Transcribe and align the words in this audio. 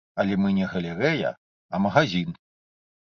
Але 0.21 0.37
мы 0.43 0.53
не 0.59 0.69
галерэя, 0.71 1.33
а 1.75 1.85
магазін. 1.85 2.29